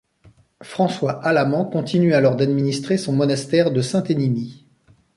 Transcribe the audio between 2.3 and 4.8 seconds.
d'administrer son monastère de Sainte-Énimie.